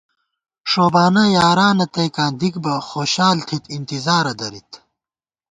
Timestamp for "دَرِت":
4.39-4.69